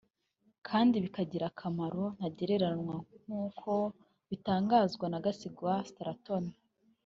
[0.67, 3.71] kandi kibagirira akamaro ntagereranywa nk’uko
[4.29, 6.45] bitangazwa na Gasigwa Straton